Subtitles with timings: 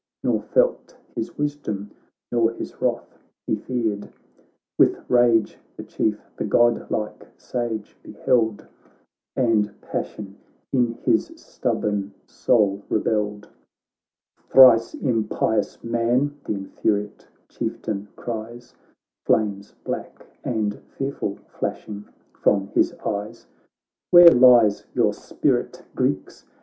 [0.23, 1.91] Nor felt his wisdom,
[2.31, 4.09] nor his wrath he feared.
[4.79, 8.65] With rage the Chief, the godlike Sage, beheld.
[9.35, 10.37] And passion
[10.73, 13.49] in his stubborn soul re belled.'
[14.49, 18.73] Thrice impious man,' th' infuriate Chieftain cries
[19.27, 23.45] (Flames black and fearful flashing from his eyes),''
[24.09, 26.43] Where lies your spirit, Greeks?